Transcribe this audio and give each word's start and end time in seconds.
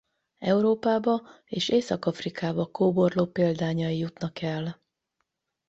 Európába 0.39 1.23
és 1.45 1.69
Észak-Afrikába 1.69 2.65
kóborló 2.71 3.25
példányai 3.25 3.97
jutnak 3.97 4.41
el. 4.41 4.81